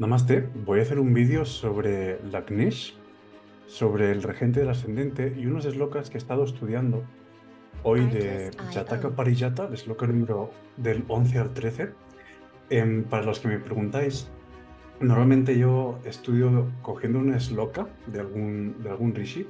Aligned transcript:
Namaste, 0.00 0.48
voy 0.64 0.78
a 0.78 0.82
hacer 0.82 0.98
un 0.98 1.12
vídeo 1.12 1.44
sobre 1.44 2.24
la 2.24 2.40
Gnesh, 2.40 2.96
sobre 3.66 4.10
el 4.12 4.22
regente 4.22 4.60
del 4.60 4.70
ascendente 4.70 5.34
y 5.36 5.44
unos 5.44 5.64
slokas 5.64 6.08
que 6.08 6.16
he 6.16 6.18
estado 6.18 6.44
estudiando 6.44 7.04
hoy 7.82 8.06
de 8.06 8.50
Jataka 8.72 9.10
Parijata, 9.10 9.68
el 9.70 9.76
sloka 9.76 10.06
número 10.06 10.52
del 10.78 11.04
11 11.06 11.38
al 11.38 11.52
13. 11.52 11.90
Em, 12.70 13.04
para 13.04 13.24
los 13.24 13.40
que 13.40 13.48
me 13.48 13.58
preguntáis, 13.58 14.30
normalmente 15.00 15.58
yo 15.58 15.98
estudio 16.06 16.72
cogiendo 16.80 17.18
una 17.18 17.38
sloka 17.38 17.86
de 18.06 18.20
algún, 18.20 18.82
de 18.82 18.88
algún 18.88 19.14
rishi 19.14 19.46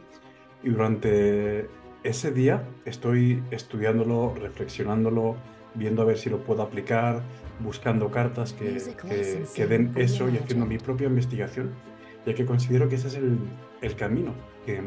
y 0.65 0.71
durante 0.71 1.69
ese 2.03 2.33
día 2.33 2.65
estoy 2.85 3.41
estudiándolo, 3.53 4.35
reflexionándolo, 4.35 5.37
viendo 5.75 6.03
a 6.03 6.05
ver 6.05 6.19
si 6.19 6.31
lo 6.31 6.39
puedo 6.39 6.63
aplicar, 6.63 7.23
buscando 7.61 8.11
cartas 8.11 8.53
que, 8.53 8.83
que, 9.55 9.67
den 9.67 9.93
eso 9.97 10.29
y 10.29 10.37
haciendo 10.37 10.67
mi 10.67 10.79
propia 10.79 11.07
investigación, 11.07 11.71
ya 12.27 12.35
que 12.35 12.45
considero 12.45 12.89
que 12.89 12.97
ese 12.97 13.09
es 13.09 13.15
el, 13.15 13.39
el 13.83 13.97
camino 13.97 14.33
que, 14.67 14.81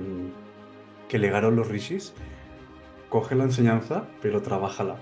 que, 1.07 1.19
legaron 1.19 1.55
los 1.55 1.67
rishis. 1.67 2.13
Coge 3.09 3.35
la 3.35 3.43
enseñanza, 3.43 4.07
pero 4.21 4.41
trabájala. 4.41 4.97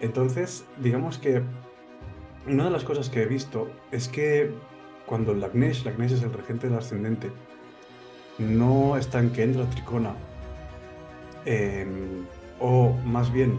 Entonces, 0.00 0.64
digamos 0.78 1.18
que 1.18 1.42
una 2.46 2.64
de 2.64 2.70
las 2.70 2.84
cosas 2.84 3.10
que 3.10 3.22
he 3.22 3.26
visto 3.26 3.70
es 3.92 4.08
que 4.08 4.52
cuando 5.06 5.32
el 5.32 5.42
Agnesh, 5.42 5.82
el 5.82 5.88
Agnesh 5.88 6.12
es 6.12 6.22
el 6.22 6.32
regente 6.32 6.68
del 6.68 6.78
ascendente, 6.78 7.30
no 8.38 8.96
está 8.96 9.18
en 9.18 9.30
que 9.30 9.42
entra 9.42 9.68
Tricona, 9.70 10.14
em, 11.44 12.24
o 12.60 12.92
más 13.04 13.32
bien 13.32 13.58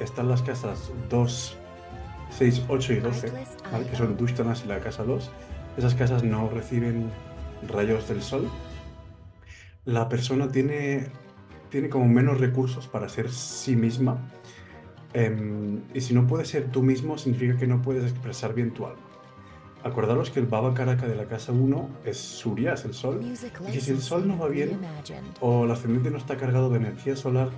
están 0.00 0.28
las 0.28 0.42
casas 0.42 0.92
2, 1.08 1.56
6, 2.30 2.64
8 2.68 2.92
y 2.92 2.96
12, 2.96 3.32
que 3.90 3.96
son 3.96 4.16
Dushtanas 4.16 4.64
y 4.64 4.68
la 4.68 4.80
casa 4.80 5.04
2. 5.04 5.30
Esas 5.76 5.94
casas 5.94 6.22
no 6.22 6.48
reciben 6.48 7.10
rayos 7.68 8.08
del 8.08 8.22
sol. 8.22 8.48
La 9.84 10.08
persona 10.08 10.48
tiene, 10.48 11.08
tiene 11.70 11.88
como 11.88 12.06
menos 12.06 12.40
recursos 12.40 12.86
para 12.88 13.08
ser 13.08 13.30
sí 13.30 13.76
misma. 13.76 14.18
Em, 15.12 15.82
y 15.94 16.00
si 16.00 16.12
no 16.12 16.26
puedes 16.26 16.48
ser 16.48 16.70
tú 16.70 16.82
mismo, 16.82 17.16
significa 17.16 17.56
que 17.56 17.66
no 17.66 17.80
puedes 17.82 18.04
expresar 18.04 18.54
bien 18.54 18.72
tu 18.72 18.86
alma. 18.86 19.00
Acordaros 19.84 20.30
que 20.30 20.40
el 20.40 20.46
Baba 20.46 20.74
Karaka 20.74 21.06
de 21.06 21.14
la 21.14 21.26
casa 21.26 21.52
1 21.52 21.88
es 22.04 22.18
Surya, 22.18 22.74
es 22.74 22.84
el 22.84 22.92
sol. 22.92 23.20
Y 23.72 23.80
si 23.80 23.92
el 23.92 24.00
sol 24.00 24.26
no 24.26 24.36
va 24.36 24.48
bien 24.48 24.80
o 25.40 25.64
el 25.64 25.70
ascendente 25.70 26.10
no 26.10 26.18
está 26.18 26.36
cargado 26.36 26.70
de 26.70 26.78
energía 26.78 27.14
solar, 27.14 27.50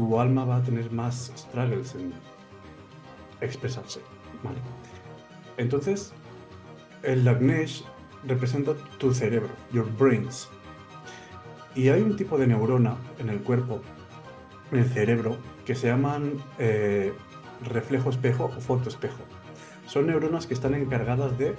tu 0.00 0.18
alma 0.18 0.46
va 0.46 0.56
a 0.56 0.62
tener 0.62 0.90
más 0.90 1.30
struggles 1.36 1.94
en 1.94 2.14
expresarse. 3.42 4.00
Entonces, 5.58 6.14
el 7.02 7.22
Lagnesh 7.22 7.84
representa 8.26 8.72
tu 8.96 9.12
cerebro, 9.12 9.50
your 9.72 9.86
brains. 9.98 10.48
Y 11.74 11.90
hay 11.90 12.00
un 12.00 12.16
tipo 12.16 12.38
de 12.38 12.46
neurona 12.46 12.96
en 13.18 13.28
el 13.28 13.42
cuerpo, 13.42 13.82
en 14.72 14.78
el 14.78 14.88
cerebro, 14.88 15.36
que 15.66 15.74
se 15.74 15.88
llaman 15.88 16.38
eh, 16.58 17.12
reflejo 17.62 18.08
espejo 18.08 18.46
o 18.56 18.60
foto 18.60 18.88
espejo. 18.88 19.22
Son 19.86 20.06
neuronas 20.06 20.46
que 20.46 20.54
están 20.54 20.72
encargadas 20.72 21.36
de 21.36 21.56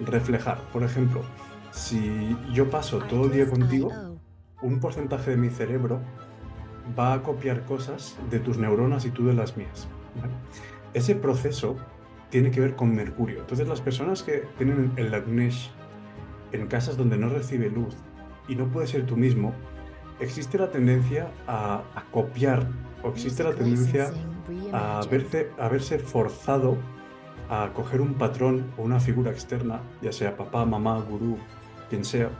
reflejar. 0.00 0.62
Por 0.72 0.82
ejemplo, 0.82 1.20
si 1.72 2.38
yo 2.54 2.70
paso 2.70 3.00
todo 3.00 3.26
el 3.26 3.32
día 3.32 3.50
contigo, 3.50 3.90
un 4.62 4.80
porcentaje 4.80 5.32
de 5.32 5.36
mi 5.36 5.50
cerebro 5.50 6.00
va 6.98 7.14
a 7.14 7.22
copiar 7.22 7.64
cosas 7.64 8.16
de 8.30 8.38
tus 8.40 8.58
neuronas 8.58 9.04
y 9.04 9.10
tú 9.10 9.26
de 9.26 9.34
las 9.34 9.56
mías. 9.56 9.88
Ese 10.94 11.14
proceso 11.14 11.76
tiene 12.30 12.50
que 12.50 12.60
ver 12.60 12.76
con 12.76 12.94
Mercurio. 12.94 13.40
Entonces 13.40 13.68
las 13.68 13.80
personas 13.80 14.22
que 14.22 14.44
tienen 14.58 14.92
el 14.96 15.12
Agnesh 15.14 15.70
en 16.52 16.66
casas 16.66 16.96
donde 16.96 17.16
no 17.16 17.28
recibe 17.28 17.70
luz 17.70 17.94
y 18.48 18.56
no 18.56 18.68
puede 18.68 18.86
ser 18.86 19.06
tú 19.06 19.16
mismo, 19.16 19.52
existe 20.20 20.58
la 20.58 20.70
tendencia 20.70 21.30
a, 21.46 21.82
copiar 22.10 22.66
o 23.02 23.08
existe 23.08 23.42
la 23.42 23.52
tendencia 23.52 24.10
a 24.72 25.00
verse, 25.10 25.50
a 25.58 25.68
verse 25.68 25.98
forzado 25.98 26.76
a 27.48 27.70
coger 27.74 28.00
un 28.00 28.14
patrón 28.14 28.64
o 28.76 28.82
una 28.82 29.00
figura 29.00 29.30
externa, 29.30 29.80
ya 30.00 30.12
sea 30.12 30.36
papá, 30.36 30.64
mamá, 30.64 30.98
gurú, 31.00 31.36
quien 31.90 32.04
sea, 32.04 32.30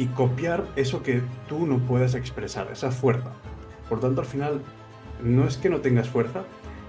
y 0.00 0.06
copiar 0.06 0.66
eso 0.76 1.02
que 1.02 1.20
tú 1.46 1.66
no 1.66 1.76
puedes 1.76 2.14
expresar, 2.14 2.70
esa 2.72 2.90
fuerza. 2.90 3.32
Por 3.86 4.00
tanto, 4.00 4.22
al 4.22 4.26
final, 4.26 4.62
no 5.22 5.46
es 5.46 5.58
que 5.58 5.68
no 5.68 5.82
tengas 5.82 6.08
fuerza, 6.08 6.44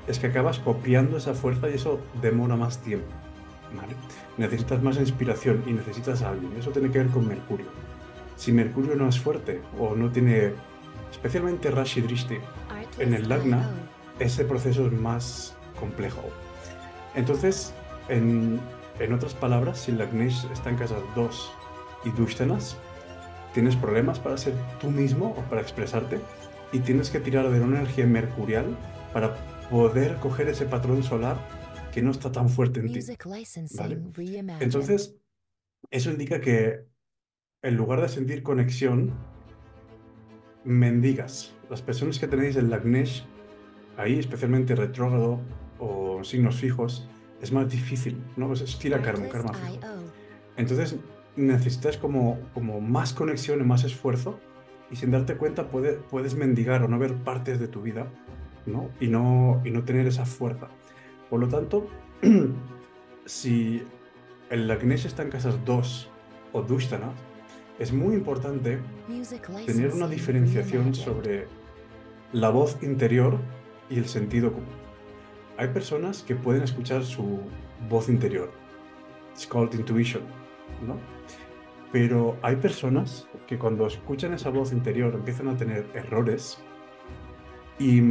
es 0.08 0.18
que 0.18 0.28
acabas 0.28 0.60
copiando 0.60 1.18
esa 1.18 1.34
fuerza 1.34 1.70
y 1.70 1.74
eso 1.74 2.00
demora 2.22 2.56
más 2.56 2.78
tiempo. 2.78 3.08
Necesitas 4.38 4.82
más 4.82 4.96
inspiración 4.96 5.62
y 5.68 5.74
necesitas 5.74 6.22
a 6.22 6.30
alguien. 6.30 6.54
Eso 6.58 6.72
tiene 6.72 6.90
que 6.90 7.00
ver 7.00 7.08
con 7.10 7.28
Mercurio. 7.28 7.66
Si 8.38 8.54
Mercurio 8.54 8.96
no 8.96 9.10
es 9.10 9.20
fuerte 9.20 9.62
o 9.78 9.94
no 9.94 10.10
tiene, 10.10 10.54
especialmente 11.12 11.70
Rashi 11.70 12.00
Drishti, 12.00 12.38
en 12.98 13.14
el 13.14 13.28
Lagna, 13.28 13.70
ese 14.20 14.46
proceso 14.46 14.88
es 14.88 14.94
más 14.94 15.54
complejo. 15.78 16.24
Entonces, 17.14 17.74
en, 18.08 18.62
otras 19.14 19.34
palabras, 19.34 19.82
si 19.82 19.92
Lagnesh 19.92 20.46
está 20.54 20.70
en 20.70 20.78
casa 20.78 20.96
2 21.14 21.52
y 22.06 22.12
Dushtanas, 22.12 22.78
tienes 23.54 23.76
problemas 23.76 24.20
para 24.20 24.38
ser 24.38 24.54
tú 24.80 24.90
mismo 24.90 25.36
o 25.38 25.42
para 25.50 25.62
expresarte 25.62 26.20
y 26.72 26.80
tienes 26.80 27.10
que 27.10 27.20
tirar 27.20 27.50
de 27.50 27.60
una 27.60 27.80
energía 27.80 28.06
mercurial 28.06 28.78
para 29.14 29.36
poder 29.70 30.16
coger 30.18 30.48
ese 30.48 30.66
patrón 30.66 31.04
solar 31.04 31.38
que 31.94 32.02
no 32.02 32.12
está 32.12 32.32
tan 32.32 32.50
fuerte 32.50 32.80
en 32.80 32.94
ti. 32.94 33.00
Entonces, 34.60 35.16
eso 35.90 36.12
indica 36.12 36.40
que 36.40 36.86
en 37.64 37.76
lugar 37.76 38.02
de 38.02 38.10
sentir 38.10 38.44
conexión, 38.44 39.14
mendigas. 40.64 41.54
Las 41.70 41.82
personas 41.82 42.20
que 42.20 42.28
tenéis 42.28 42.56
el 42.56 42.70
Lagnesh, 42.70 43.26
ahí 43.98 44.20
especialmente 44.20 44.76
retrógrado 44.76 45.40
o 45.80 46.24
signos 46.24 46.56
fijos, 46.56 47.08
es 47.42 47.52
más 47.52 47.70
difícil, 47.70 48.22
¿no? 48.38 48.54
Es 48.54 48.78
tira 48.80 49.02
karma, 49.02 49.28
karma 49.28 49.54
fijo. 49.54 49.80
Entonces, 50.58 50.96
necesitas 51.36 51.98
como, 51.98 52.40
como 52.54 52.82
más 52.82 53.14
conexión 53.14 53.62
y 53.62 53.64
más 53.64 53.84
esfuerzo 53.84 54.40
y 54.90 54.96
sin 54.98 55.12
darte 55.12 55.38
cuenta 55.38 55.70
puede, 55.70 55.94
puedes 55.94 56.36
mendigar 56.36 56.84
o 56.84 56.88
no 56.88 57.00
ver 57.00 57.16
partes 57.16 57.60
de 57.60 57.68
tu 57.68 57.82
vida 57.82 58.08
¿no? 58.66 58.90
Y, 59.00 59.08
no, 59.08 59.62
y 59.66 59.72
no 59.72 59.84
tener 59.84 60.08
esa 60.08 60.26
fuerza. 60.26 60.68
Por 61.30 61.40
lo 61.40 61.48
tanto, 61.48 61.88
si 63.26 63.84
el 64.50 64.68
Lagnesh 64.68 65.06
está 65.06 65.24
en 65.24 65.30
casas 65.30 65.58
2 65.66 66.10
o 66.54 66.62
Dushtana, 66.62 67.12
es 67.80 67.92
muy 67.92 68.16
importante 68.16 68.80
tener 69.66 69.92
una 69.92 70.08
diferenciación 70.08 70.94
sobre 70.94 71.48
la 72.34 72.50
voz 72.50 72.78
interior 72.84 73.38
y 73.90 73.98
el 73.98 74.06
sentido 74.06 74.52
común. 74.52 74.70
Hay 75.58 75.70
personas 75.70 76.24
que 76.24 76.36
pueden 76.36 76.64
escuchar 76.64 77.04
su 77.04 77.40
voz 77.90 78.10
interior. 78.10 78.52
It's 79.34 79.48
called 79.48 79.74
intuition, 79.74 80.24
¿no? 80.86 80.98
Pero 81.92 82.38
hay 82.42 82.56
personas 82.56 83.28
que 83.48 83.58
cuando 83.58 83.86
escuchan 83.86 84.34
esa 84.34 84.50
voz 84.50 84.72
interior 84.72 85.14
empiezan 85.14 85.50
a 85.50 85.58
tener 85.58 85.86
errores 85.94 86.60
y, 87.80 88.02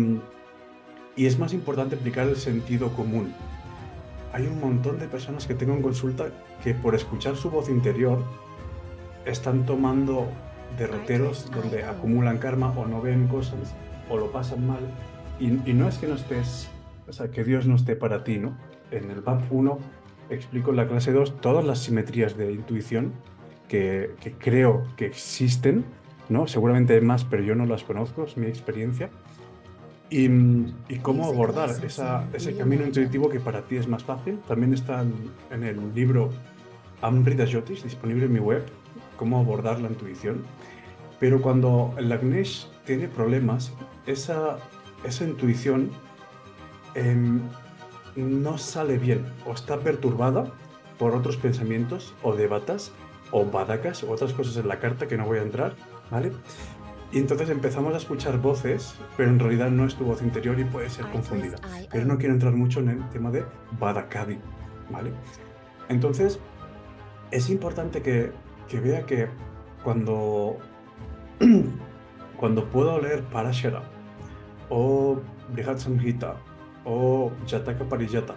y 1.17 1.27
es 1.27 1.39
más 1.39 1.55
importante 1.55 1.97
aplicar 1.97 2.29
el 2.29 2.37
sentido 2.37 2.93
común. 2.93 3.33
Hay 4.33 4.47
un 4.47 4.61
montón 4.61 4.99
de 4.99 5.09
personas 5.09 5.47
que 5.47 5.55
tengo 5.55 5.75
en 5.75 5.83
consulta 5.83 6.27
que 6.63 6.75
por 6.75 6.95
escuchar 6.95 7.37
su 7.37 7.51
voz 7.51 7.69
interior 7.69 8.23
están 9.25 9.65
tomando 9.65 10.29
derroteros 10.79 11.51
donde 11.51 11.85
acumulan 11.85 12.39
karma 12.39 12.73
o 12.77 12.87
no 12.87 13.01
ven 13.01 13.27
cosas 13.29 13.75
o 14.09 14.17
lo 14.17 14.31
pasan 14.31 14.67
mal. 14.67 14.81
Y, 15.39 15.47
y 15.69 15.73
no 15.73 15.89
es 15.89 15.97
que 15.99 16.07
no 16.07 16.15
estés, 16.15 16.69
o 17.09 17.13
sea, 17.13 17.31
que 17.31 17.45
Dios 17.45 17.67
no 17.67 17.77
esté 17.77 17.97
para 17.97 18.25
ti, 18.25 18.39
¿no? 18.39 18.57
En 18.91 19.11
el 19.11 19.23
BAP 19.23 19.51
1 19.51 19.79
explico 20.31 20.71
en 20.71 20.77
la 20.77 20.89
clase 20.89 21.13
2 21.13 21.41
todas 21.41 21.65
las 21.65 21.81
simetrías 21.81 22.37
de 22.37 22.53
intuición 22.53 23.13
que, 23.69 24.15
creo 24.39 24.85
que 24.97 25.07
existen, 25.07 25.85
¿no? 26.29 26.47
Seguramente 26.49 26.95
hay 26.95 27.01
más, 27.01 27.25
pero 27.25 27.43
yo 27.43 27.55
no 27.55 27.67
las 27.67 27.85
conozco, 27.85 28.25
es 28.25 28.37
mi 28.37 28.47
experiencia. 28.47 29.11
Y, 30.13 30.29
cómo 31.03 31.27
abordar 31.27 31.71
ese 31.71 32.57
camino 32.57 32.85
intuitivo 32.85 33.29
que 33.29 33.39
para 33.39 33.63
ti 33.63 33.77
es 33.77 33.87
más 33.87 34.03
fácil. 34.03 34.41
También 34.49 34.75
está 34.75 35.05
en, 35.53 35.63
el 35.63 35.95
libro 35.95 36.31
Amrita 37.01 37.47
Jyotish, 37.47 37.85
disponible 37.85 38.27
en 38.27 38.33
mi 38.33 38.41
web, 38.41 38.65
cómo 39.17 39.39
abordar 39.39 39.81
la 39.81 39.89
intuición. 39.89 40.43
Pero 41.21 41.41
cuando 41.41 41.95
el 41.97 42.11
Agnesh 42.11 42.67
tiene 42.85 43.07
problemas, 43.07 43.73
esa, 44.07 44.57
esa 45.05 45.25
intuición 45.25 45.91
em, 46.97 47.41
no 48.21 48.59
sale 48.59 48.99
bien 48.99 49.25
o 49.47 49.53
está 49.53 49.81
perturbada 49.81 50.53
por 50.99 51.15
otros 51.15 51.37
pensamientos 51.37 52.15
o 52.23 52.35
debatas 52.35 52.93
o 53.33 53.45
badacas 53.45 54.03
o 54.05 54.13
otras 54.13 54.33
cosas 54.33 54.57
en 54.57 54.69
la 54.69 54.79
carta 54.79 55.09
que 55.09 55.17
no 55.17 55.25
voy 55.25 55.39
a 55.39 55.43
entrar, 55.43 55.75
¿vale? 56.11 56.33
Y 57.13 57.19
entonces 57.19 57.51
empezamos 57.51 57.95
a 57.95 57.97
escuchar 57.97 58.39
voces, 58.39 58.95
pero 59.17 59.31
en 59.31 59.39
realidad 59.39 59.71
no 59.71 59.85
es 59.85 59.97
tu 59.97 60.05
voz 60.05 60.23
interior 60.23 60.59
y 60.61 60.65
puede 60.65 60.89
ser 60.91 61.07
confundida. 61.07 61.57
Pero 61.91 62.05
no 62.05 62.19
quiero 62.19 62.35
entrar 62.35 62.53
mucho 62.53 62.81
en 62.81 62.91
el 62.91 63.09
tema 63.09 63.31
de 63.31 63.45
badakadi, 63.81 64.39
¿vale? 64.91 65.11
Entonces, 65.89 66.39
es 67.33 67.51
importante 67.51 68.01
que, 68.03 68.33
vea 68.73 69.07
que 69.07 69.29
cuando, 69.83 70.59
cuando 72.37 72.65
puedo 72.71 73.01
leer 73.01 73.25
Parashara 73.25 73.83
o 74.69 75.19
Brihat 75.53 75.79
Samhita 75.79 76.37
o 76.85 77.33
Jataka 77.47 77.85
Parijata, 77.85 78.35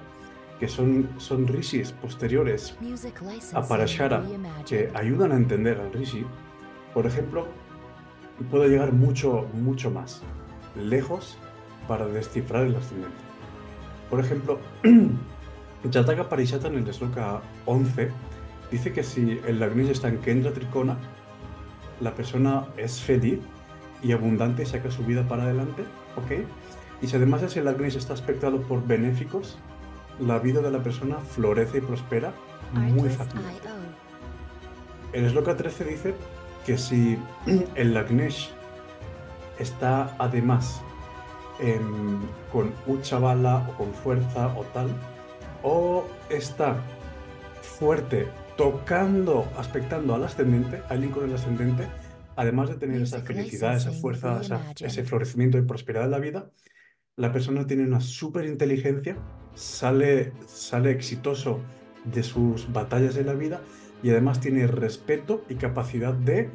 que 0.60 0.68
son, 0.68 1.10
son 1.18 1.48
rishis 1.48 1.92
posteriores 1.92 2.78
a 3.54 3.62
Parashara 3.62 4.24
que 4.66 4.90
ayudan 4.94 5.31
a 5.31 5.36
entender 5.36 5.80
al 5.80 5.92
rishi, 5.92 6.25
por 6.94 7.06
ejemplo, 7.06 7.48
puedo 8.50 8.68
llegar 8.68 8.94
mucho, 8.94 9.48
mucho 9.54 9.92
más 9.92 10.22
lejos 10.75 11.38
para 11.88 12.06
descifrar 12.07 12.66
el 12.66 12.75
ascendente. 12.75 13.18
Por 14.10 14.19
ejemplo, 14.19 14.60
Jataka 15.92 16.30
Parishata 16.30 16.68
en 16.68 16.78
el 16.78 16.94
Sloka 16.94 17.42
11 17.66 18.12
dice 18.72 18.94
que 18.94 19.04
si 19.04 19.39
el 19.46 19.60
Lagnish 19.60 19.89
está 19.89 20.07
en 20.07 20.19
Kendra 20.19 20.54
Tricona, 20.54 20.98
la 22.00 22.13
persona 22.16 22.66
es 22.78 23.01
feliz 23.01 23.39
y 24.01 24.12
abundante 24.12 24.63
y 24.63 24.66
saca 24.66 24.92
su 24.92 25.04
vida 25.04 25.28
para 25.28 25.44
adelante, 25.44 25.84
¿ok? 26.16 26.46
Y 27.03 27.07
si 27.07 27.17
además 27.17 27.44
ese 27.44 27.61
Lagnish 27.61 27.97
está 27.97 28.13
aspectado 28.13 28.61
por 28.61 28.88
benéficos, 28.88 29.57
la 30.21 30.39
vida 30.39 30.61
de 30.61 30.71
la 30.71 30.81
persona 30.81 31.17
florece 31.17 31.79
y 31.79 31.81
prospera 31.81 32.33
muy 32.71 33.09
fácilmente. 33.09 33.67
El 35.11 35.29
Sloka 35.29 35.57
13 35.57 35.83
dice 35.83 36.13
que 36.65 36.77
si 36.77 37.19
el 37.75 37.94
Lagnesh 37.94 38.51
está 39.59 40.15
además 40.17 40.81
con 42.53 42.73
Uchavala 42.88 43.67
o 43.69 43.77
con 43.79 43.94
fuerza 43.94 44.47
o 44.57 44.63
tal, 44.73 44.88
o 45.61 46.05
está 46.29 46.77
fuerte 47.61 48.29
tocando, 48.55 49.45
aspectando 49.57 50.15
al 50.15 50.23
ascendente, 50.23 50.81
al 50.88 51.01
link 51.01 51.11
con 51.11 51.25
el 51.25 51.35
ascendente, 51.35 51.85
además 52.38 52.69
de 52.69 52.75
tener 52.75 53.01
esa 53.01 53.19
felicidad, 53.19 53.75
esa 53.75 53.91
fuerza, 53.91 54.39
ese 54.79 55.03
florecimiento 55.03 55.57
y 55.57 55.63
prosperidad 55.63 56.05
de 56.05 56.09
la 56.09 56.19
vida, 56.19 56.45
la 57.15 57.31
persona 57.31 57.68
tiene 57.68 57.83
una 57.83 58.01
súper 58.01 58.45
inteligencia, 58.45 59.15
sale, 59.54 60.33
sale 60.48 60.92
exitoso 60.92 61.60
de 62.06 62.24
sus 62.24 62.71
batallas 62.74 63.15
de 63.15 63.24
la 63.24 63.33
vida 63.33 63.62
y 64.01 64.10
además 64.10 64.39
tiene 64.39 64.65
respeto 64.68 65.44
y 65.48 65.56
capacidad 65.56 66.13
de 66.13 66.50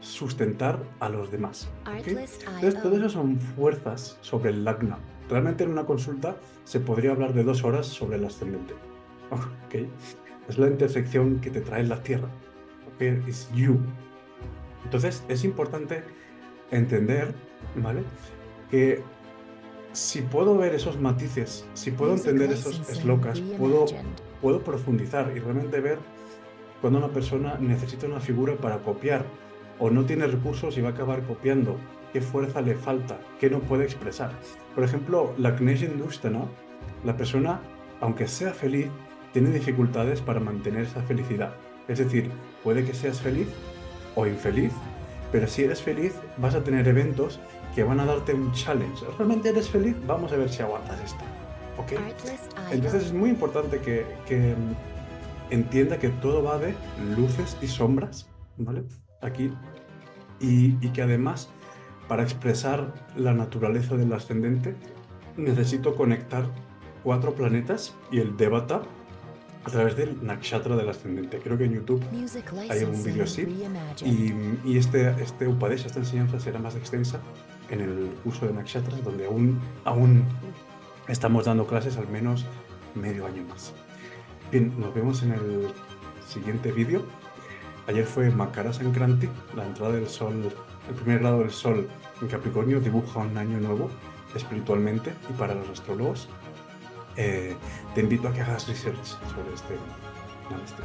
sustentar 0.00 0.82
a 1.00 1.10
los 1.10 1.30
demás. 1.30 1.70
Entonces, 1.86 2.82
todas 2.82 2.98
esas 2.98 3.12
son 3.12 3.38
fuerzas 3.38 4.18
sobre 4.22 4.50
el 4.50 4.64
Lagna. 4.64 4.98
Realmente 5.28 5.64
en 5.64 5.70
una 5.70 5.84
consulta 5.84 6.36
se 6.64 6.80
podría 6.80 7.12
hablar 7.12 7.34
de 7.34 7.44
dos 7.44 7.62
horas 7.62 7.86
sobre 7.86 8.16
el 8.16 8.24
ascendente. 8.24 8.74
Es 10.48 10.58
la 10.58 10.66
intersección 10.66 11.40
que 11.40 11.50
te 11.50 11.60
trae 11.60 11.84
la 11.84 12.02
Tierra. 12.02 12.28
Es 12.98 13.48
you. 13.54 13.78
Entonces 14.84 15.22
es 15.28 15.44
importante 15.44 16.02
entender, 16.72 17.32
¿vale? 17.76 18.02
Que 18.68 19.00
si 19.92 20.22
puedo 20.22 20.56
ver 20.56 20.74
esos 20.74 21.00
matices, 21.00 21.66
si 21.74 21.90
puedo 21.90 22.14
entender 22.14 22.52
esos 22.52 22.76
slokas, 22.76 23.40
puedo, 23.58 23.86
puedo 24.40 24.62
profundizar 24.62 25.32
y 25.36 25.40
realmente 25.40 25.80
ver 25.80 25.98
cuando 26.80 26.98
una 26.98 27.08
persona 27.08 27.56
necesita 27.58 28.06
una 28.06 28.20
figura 28.20 28.56
para 28.56 28.78
copiar 28.78 29.24
o 29.78 29.90
no 29.90 30.04
tiene 30.04 30.26
recursos 30.26 30.76
y 30.76 30.80
va 30.80 30.90
a 30.90 30.92
acabar 30.92 31.22
copiando, 31.24 31.76
qué 32.12 32.20
fuerza 32.20 32.60
le 32.60 32.74
falta, 32.74 33.18
qué 33.38 33.50
no 33.50 33.60
puede 33.60 33.84
expresar. 33.84 34.32
Por 34.74 34.84
ejemplo, 34.84 35.34
la 35.38 35.50
¿no? 35.50 36.48
la 37.04 37.16
persona, 37.16 37.60
aunque 38.00 38.28
sea 38.28 38.52
feliz, 38.52 38.88
tiene 39.32 39.50
dificultades 39.50 40.20
para 40.20 40.40
mantener 40.40 40.82
esa 40.82 41.02
felicidad. 41.02 41.54
Es 41.88 41.98
decir, 41.98 42.30
puede 42.62 42.84
que 42.84 42.94
seas 42.94 43.20
feliz 43.20 43.48
o 44.14 44.26
infeliz, 44.26 44.72
pero 45.32 45.46
si 45.46 45.64
eres 45.64 45.82
feliz 45.82 46.14
vas 46.38 46.54
a 46.54 46.62
tener 46.64 46.86
eventos 46.88 47.40
que 47.74 47.84
van 47.84 48.00
a 48.00 48.04
darte 48.04 48.34
un 48.34 48.52
challenge. 48.52 49.04
¿Realmente 49.16 49.50
eres 49.50 49.68
feliz? 49.68 49.96
Vamos 50.06 50.32
a 50.32 50.36
ver 50.36 50.48
si 50.48 50.62
aguantas 50.62 51.00
esto. 51.00 51.24
¿Ok? 51.78 51.92
Entonces 52.72 53.06
es 53.06 53.12
muy 53.12 53.30
importante 53.30 53.78
que, 53.80 54.04
que 54.26 54.54
entienda 55.50 55.98
que 55.98 56.08
todo 56.08 56.42
va 56.42 56.58
de 56.58 56.74
luces 57.16 57.56
y 57.62 57.68
sombras, 57.68 58.28
¿vale? 58.56 58.82
Aquí. 59.22 59.52
Y, 60.40 60.76
y 60.84 60.90
que 60.92 61.02
además, 61.02 61.48
para 62.08 62.22
expresar 62.22 62.92
la 63.16 63.32
naturaleza 63.34 63.96
del 63.96 64.12
ascendente, 64.12 64.74
necesito 65.36 65.94
conectar 65.94 66.44
cuatro 67.02 67.34
planetas 67.34 67.94
y 68.10 68.20
el 68.20 68.36
Devata 68.36 68.82
a 69.64 69.70
través 69.70 69.96
del 69.96 70.24
nakshatra 70.24 70.76
del 70.76 70.88
ascendente. 70.88 71.38
Creo 71.38 71.58
que 71.58 71.64
en 71.64 71.74
YouTube 71.74 72.02
hay 72.68 72.84
un 72.84 73.02
vídeo 73.02 73.24
así. 73.24 73.42
Y, 74.04 74.34
y, 74.64 74.78
este, 74.78 75.10
este 75.22 75.46
Upadesha, 75.46 75.86
esta 75.86 75.98
enseñanza 75.98 76.40
será 76.40 76.58
más 76.58 76.76
extensa 76.76 77.20
en 77.68 77.80
el 77.80 78.10
curso 78.24 78.46
de 78.46 78.54
nakshatras, 78.54 79.02
donde 79.04 79.26
aún, 79.26 79.60
aún 79.84 80.24
estamos 81.08 81.44
dando 81.44 81.66
clases 81.66 81.96
al 81.96 82.08
menos 82.08 82.46
medio 82.94 83.26
año 83.26 83.44
más. 83.44 83.72
Bien, 84.50 84.72
nos 84.78 84.94
vemos 84.94 85.22
en 85.22 85.32
el 85.32 85.68
siguiente 86.26 86.72
vídeo. 86.72 87.04
Ayer 87.86 88.04
fue 88.04 88.30
Makara 88.30 88.72
Sankranti, 88.72 89.28
la 89.54 89.66
entrada 89.66 89.92
del 89.92 90.08
sol, 90.08 90.50
el 90.88 90.94
primer 90.94 91.20
grado 91.20 91.40
del 91.40 91.50
sol 91.50 91.88
en 92.20 92.28
Capricornio 92.28 92.80
dibuja 92.80 93.20
un 93.20 93.36
año 93.36 93.58
nuevo 93.58 93.90
espiritualmente 94.34 95.12
y 95.28 95.32
para 95.34 95.54
los 95.54 95.68
astrólogos. 95.68 96.28
Eh, 97.16 97.56
te 97.94 98.00
invito 98.00 98.28
a 98.28 98.32
que 98.32 98.40
hagas 98.40 98.68
research 98.68 99.04
sobre 99.04 99.54
este. 99.54 99.76
Namaste. 100.50 100.82